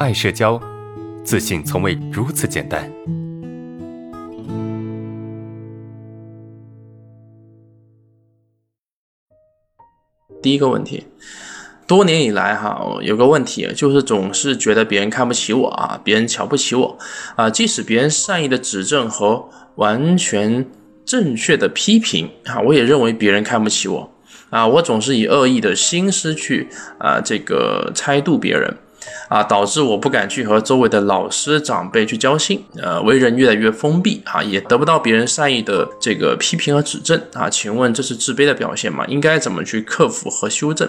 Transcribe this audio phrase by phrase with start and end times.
[0.00, 0.60] 爱社交，
[1.22, 2.90] 自信从未如此简单。
[10.42, 11.06] 第一个问题，
[11.86, 16.98] 多年以来哈，有个问题就是总是觉得别人看不起我啊，别人瞧不起我
[17.36, 20.68] 啊，即使别人善意的指正和完全
[21.04, 24.10] 正确的批评啊，我也认为别人看不起我
[24.50, 26.68] 啊，我总是以恶意的心思去
[26.98, 28.76] 啊这个猜度别人。
[29.28, 37.48] 啊，导致我不敢去和周围的老师长辈去交心，呃，为人越来越封闭啊，也得不到别人善意的这个批评和指正啊。
[37.48, 39.04] 请问这是自卑的表现吗？
[39.06, 40.88] 应该怎么去克服和修正？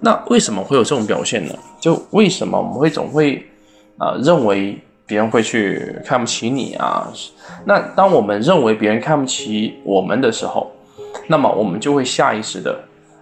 [0.00, 1.54] 那为什么会有这种表现呢？
[1.80, 3.42] 就为什么我们会总会
[3.98, 7.10] 啊认为别人会去看不起你啊？
[7.64, 10.70] 那当我们认为别人看不起我们的时候，
[11.26, 12.78] 那么我们就会下意识的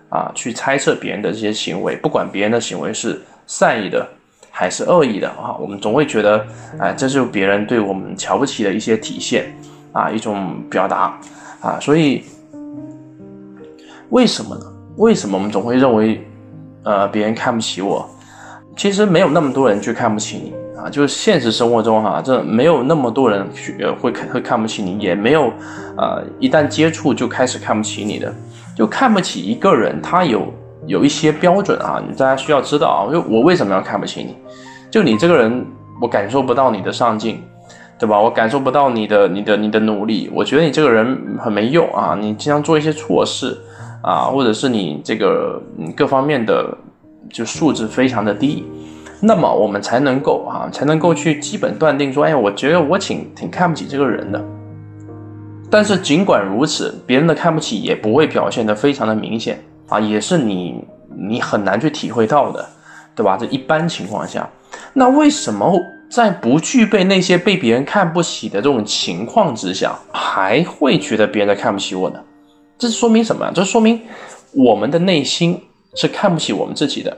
[0.08, 3.20] 啊去猜测别人的这些行为，不管别人的行为是。
[3.46, 4.06] 善意的
[4.50, 5.56] 还是恶意的啊？
[5.58, 6.44] 我们总会觉得，
[6.78, 9.54] 哎，这就是别人对我们瞧不起的一些体现
[9.92, 11.18] 啊，一种表达
[11.60, 11.78] 啊。
[11.80, 12.22] 所以，
[14.10, 14.64] 为什么呢？
[14.96, 16.22] 为什么我们总会认为，
[16.84, 18.08] 呃，别人看不起我？
[18.76, 20.88] 其实没有那么多人去看不起你啊。
[20.90, 25.48] 就是现实生活中哈，这没有那么多人去会看会看不起你，也没有
[25.96, 28.34] 啊，一旦接触就开始看不起你的，
[28.76, 30.52] 就看不起一个人，他有。
[30.86, 33.12] 有一些标准啊，大家需要知道啊。
[33.12, 34.36] 就我为什么要看不起你？
[34.90, 35.64] 就你这个人，
[36.00, 37.42] 我感受不到你的上进，
[37.98, 38.20] 对吧？
[38.20, 40.30] 我感受不到你的、你的、你的努力。
[40.34, 43.56] 我觉得你这个人很没用啊，你经常做一些错事
[44.02, 45.62] 啊，或者是你这个
[45.96, 46.76] 各方面的
[47.30, 48.66] 就素质非常的低，
[49.20, 54.44] 那么我们才能够啊，才能够去基本断定说，哎，我觉得我挺挺看不起这个人的。
[55.70, 59.58] 但是尽管如此，别人的看不起也不会表现得非常的明显。
[59.92, 60.82] 啊，也是你
[61.14, 62.66] 你很难去体会到的，
[63.14, 63.36] 对吧？
[63.38, 64.48] 这一般情况下，
[64.94, 65.78] 那为什么
[66.10, 72.18] 在不具备那些被别人看不起的这种情况之下，还会觉得别人在看不起我呢？
[72.78, 73.50] 这说明什么？
[73.54, 74.00] 这说明
[74.52, 75.60] 我们的内心
[75.94, 77.14] 是看不起我们自己的，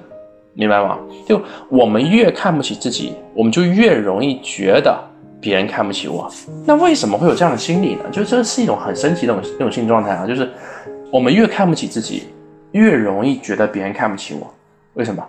[0.54, 0.98] 明白吗？
[1.26, 4.98] 就我们越看不起自己，我们就越容易觉得
[5.40, 6.28] 别人看不起我。
[6.66, 8.02] 那为什么会有这样的心理呢？
[8.12, 10.50] 就这是一种很神奇的那种那种心理状态啊，就是
[11.10, 12.24] 我们越看不起自己。
[12.74, 14.52] 越容易觉得别人看不起我，
[14.94, 15.24] 为什么？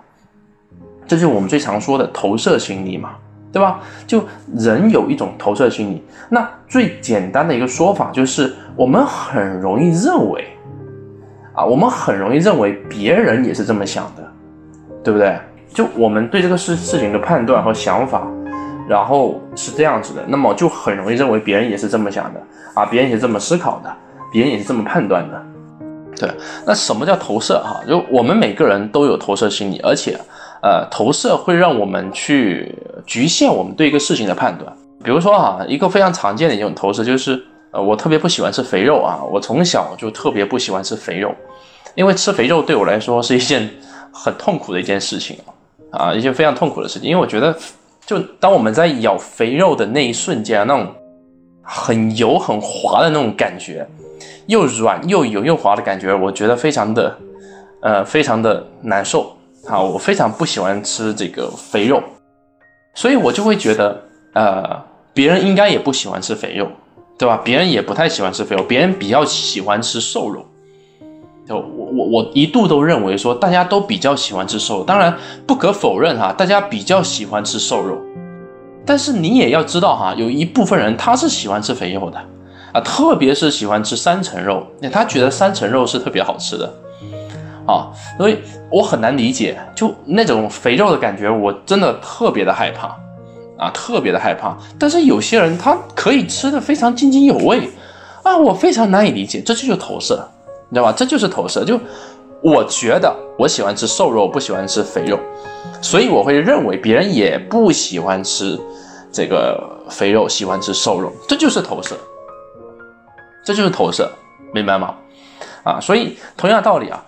[1.08, 3.12] 这就是我们最常说的投射心理嘛，
[3.52, 3.80] 对吧？
[4.08, 4.24] 就
[4.56, 10.44] 人有一种投射心理，那最简单的一个说法就是，我们很容易认为，
[11.54, 14.28] 啊，我们很容易认为别人也是这么想的，
[15.04, 15.38] 对不对？
[15.72, 18.28] 就我们对这个事事情的判断和想法，
[18.90, 22.42] 然后是这样子的，那么就很容易认为别人也是这么想的，
[22.74, 23.96] 啊，别人也是这么思考的，
[24.32, 25.46] 别人也是这么判断的。
[26.18, 26.30] 对，
[26.66, 27.62] 那什么叫投射？
[27.64, 30.18] 哈，就我们每个人都有投射心理，而且，
[30.62, 32.74] 呃，投射会让我们去
[33.06, 34.72] 局限我们对一个事情的判断。
[35.04, 41.34] 比如说哈，一个非常常见的一种投射就是，呃，我特别不喜欢吃肥肉啊，我从小就特别不喜欢吃肥肉，
[41.94, 43.70] 因为吃肥肉对我来说是一件
[44.12, 45.38] 很痛苦的一件事情
[45.92, 47.10] 啊，一件非常痛苦的事情。
[47.10, 47.56] 因为我觉得，
[48.06, 50.88] 就当我们在咬肥肉的那一瞬间，那种
[51.62, 53.86] 很油很滑的那种感觉。
[54.48, 57.18] 又软又油又滑的感觉，我觉得非常的，
[57.82, 59.36] 呃，非常的难受
[59.68, 59.82] 啊！
[59.82, 62.02] 我非常不喜欢吃这个肥肉，
[62.94, 64.04] 所以我就会觉得，
[64.34, 66.68] 呃，别人应该也不喜欢吃肥肉，
[67.18, 67.42] 对吧？
[67.44, 70.46] 别人也不太喜欢吃肥肉，别人比较喜欢吃瘦肉。
[71.48, 71.64] 就我
[71.94, 74.84] 我我一度都认为说，大家都比较喜欢吃瘦肉。
[74.84, 78.00] 当然不可否认哈，大家比较喜欢吃瘦肉，
[78.86, 82.20] 但是你也要知道哈，有一部分人他是喜欢吃肥肉的。
[82.76, 86.74] 啊，特别是喜欢吃三层肉，那他觉得三层肉是特别好吃的，
[87.66, 87.88] 啊，
[88.18, 88.38] 所以
[88.70, 92.88] 我很难理解，就那种肥肉的感觉，我真的特别的害怕，
[93.58, 94.58] 啊，特别的害怕。
[94.78, 97.70] 但是有些人他可以吃的非常津津有味，
[98.24, 100.28] 啊，我非常难以理解，这就是投射，
[100.68, 100.94] 你知道吧？
[100.98, 101.64] 这就是投射。
[101.64, 101.80] 就
[102.42, 105.18] 我觉得我喜欢吃瘦肉，不喜欢吃肥肉，
[105.82, 108.60] 所以我会认为别人也不喜欢吃
[109.14, 111.96] 这个肥肉，喜欢吃瘦肉，这就是投射。
[113.46, 114.12] 这就是投射，
[114.54, 114.96] 明白吗？
[115.64, 117.06] 啊，所以同样道理啊，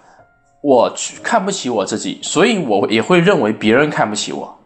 [0.62, 4.58] 我去看不起我自己，所以我也会认为别人看不起我，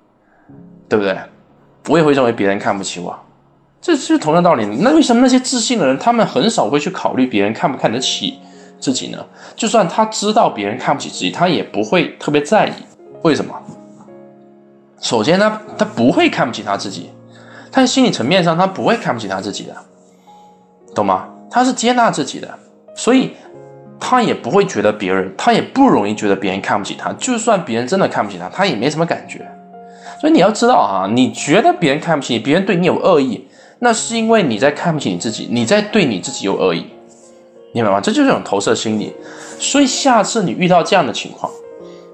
[0.88, 1.18] 对不对？
[1.88, 3.18] 我也会认为别人看不起我，
[3.82, 4.66] 这是同样道理。
[4.66, 8.38] 那为什么那些自信的人，他们很少会去考虑别人看不看得起
[8.80, 9.18] 自己呢？
[9.56, 12.74] 就算他知道别人看不起自己，他也不会特别在意。
[13.24, 13.56] 为什么？
[15.00, 17.10] 首先呢，他不会看不起他自己，
[17.72, 19.76] 他在心理层面上，他不会看不起他自己的，
[20.94, 21.28] 懂吗？
[21.52, 22.48] 他是接纳自己的，
[22.96, 23.32] 所以
[24.00, 27.12] 他也不会觉得别人，他也不容易觉得别人看不起他。
[27.20, 29.46] 就算别人真的看不起他，他也没什么感觉。
[30.20, 33.46] 所以你要知道啊，你觉得别人看不起你，别人对你有恶意，
[33.80, 36.86] 那是因为你在看不起你自己，你在对你自己有恶意，
[37.74, 38.00] 明白吗？
[38.00, 39.14] 这就是一种投射心理。
[39.60, 41.52] 所以下次你遇到这样的情况，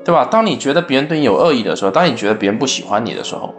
[0.03, 0.25] 对吧？
[0.25, 3.53] 当你觉得别人对你有恶意的时候，当你觉得别人不喜欢你的时候，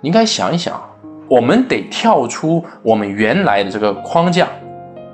[0.00, 0.80] 你应该想一想，
[1.28, 4.48] 我们得跳出我们原来的这个框架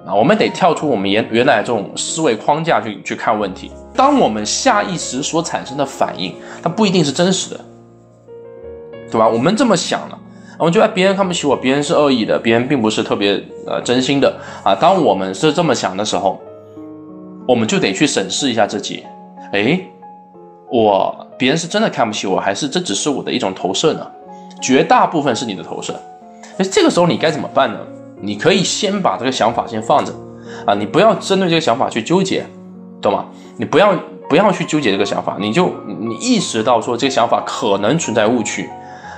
[0.06, 3.72] 啊，我们得跳出我们原原来这种思维框架去去看问题。
[3.94, 7.60] 当我们下意识所产生的反应，它不一定是真实的。
[9.10, 9.28] 对吧？
[9.28, 10.18] 我们这么想了，
[10.58, 14.74] 我们觉得别人看不起我，别人是恶意的，别人并不是特别呃真心的啊。
[14.74, 16.40] 当我们是这么想的时候，
[17.46, 19.04] 我们就得去审视一下自己。
[19.52, 19.80] 哎，
[20.70, 24.06] 我别人是真的看不起我，还是这只是我的一种投射呢？
[24.60, 25.94] 绝大部分是你的投射。
[26.56, 27.78] 那这个时候你该怎么办呢？
[28.26, 30.12] 你可以先把这个想法先放着
[30.67, 32.44] 啊，你不要针对这个想法去纠结，
[33.00, 33.25] 懂吗？
[33.56, 33.94] 你不要
[34.28, 38.69] 不要去纠结这个想法，你就你意识到说这个想法可能存在误区。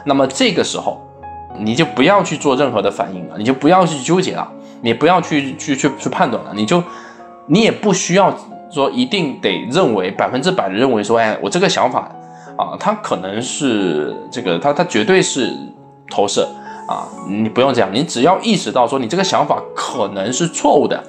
[0.05, 1.01] 那么这个时候，
[1.59, 4.47] 你就不要去做任何的反应了，你就不要去纠结了，
[4.83, 6.83] 你不要去去去去判断了，你就，
[7.47, 8.35] 你也不需要
[8.71, 12.11] 说一定得认为百分之百的认为说，哎，我这个想法
[12.57, 15.53] 啊，它可能是这个，它它绝对是
[16.11, 16.47] 投射
[16.89, 21.01] 啊，你不用这样，你只要意识到说你这个想法可能是错误的，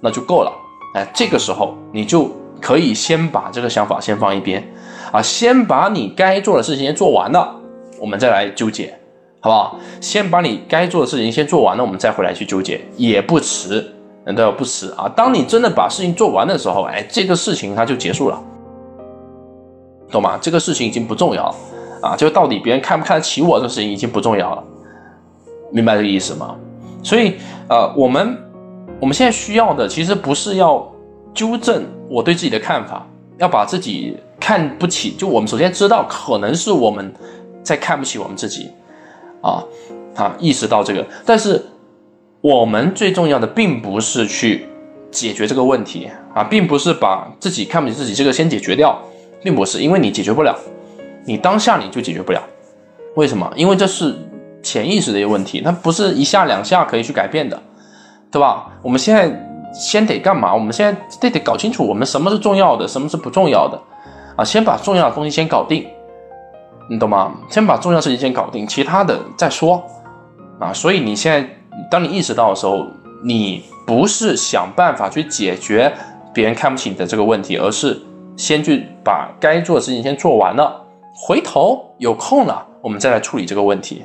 [0.00, 0.52] 那就够了，
[0.94, 2.30] 哎，这个时候你就
[2.60, 4.68] 可以先把这个想法先放一边，
[5.12, 7.54] 啊，先把你该做的事情先做完了。
[8.00, 8.92] 我们再来纠结，
[9.40, 9.76] 好不好？
[10.00, 13.92] 先把你该做的事情先做完了，我们再回来去纠结也不迟，
[14.24, 15.08] 难道不迟啊？
[15.14, 18.42] 当你真的把事情做完的时候，哎，这个事情它就结束了，
[20.10, 20.36] 懂吗？
[20.40, 21.54] 这个事情已经不重要了
[22.02, 22.16] 啊！
[22.16, 24.64] 就到底别人看不看得起我，这个事情已经不重要了，
[25.70, 26.56] 明白这个意思吗？
[27.02, 27.34] 所以，
[27.68, 28.36] 呃，我们
[29.00, 30.90] 我们现在需要的其实不是要
[31.32, 33.06] 纠正我对自己的看法，
[33.38, 37.12] 要把自己看不起，就我们首先知道可能是我们。
[37.60, 38.70] 在看不起我们自己，
[39.42, 39.62] 啊
[40.16, 41.62] 啊，意识到这个，但是
[42.40, 44.66] 我们最重要的并不是去
[45.10, 48.98] 解决这个问题啊，并不是把自己看不起自己这个先解决掉，
[49.42, 50.56] 并不是，因为你解决不了，
[51.26, 52.40] 你当下你就解决不了，
[53.16, 53.52] 为什么？
[53.54, 54.14] 因为这是
[54.68, 57.58] 潜意识的一个问题，它不是一下两下可以去改变的，
[58.30, 58.66] 对吧？
[58.82, 59.22] 我们现在
[59.72, 60.52] 先得干嘛？
[60.52, 63.80] 我们现在得得搞清楚我们什么是重要的，什么是不重要的，
[64.36, 65.86] 啊，先把重要的东西先搞定。
[66.90, 67.32] 你懂吗？
[67.48, 69.82] 先把重要事情先搞定，其他的再说
[70.58, 70.70] 啊！
[70.72, 71.48] 所以你现在，
[71.90, 72.86] 当你意识到的时候，
[73.24, 75.92] 你不是想办法去解决
[76.34, 77.98] 别人看不起你的这个问题，而是
[78.36, 80.82] 先去把该做的事情先做完了，
[81.14, 84.02] 回头有空了，我们再来处理这个问题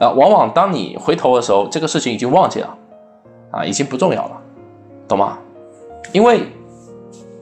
[0.00, 0.10] 啊！
[0.10, 2.76] 往往当你回头的时候，这个事情已经忘记了
[3.50, 4.40] 啊，已经不重要了，
[5.08, 5.38] 懂吗？
[6.12, 6.42] 因为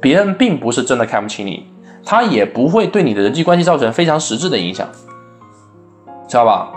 [0.00, 1.67] 别人并不是真的看不起你。
[2.08, 4.88] 他也不会对你的人际关系造成非常实质的影响，
[6.29, 6.73] 知道吧？